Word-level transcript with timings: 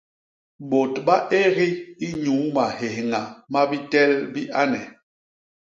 Bôt 0.69 0.93
ba 1.05 1.15
égi 1.41 1.67
inyuu 2.07 2.43
mahéhña 2.55 3.21
ma 3.51 3.61
bitel 3.69 4.11
bi 4.33 4.41
ane. 4.61 4.81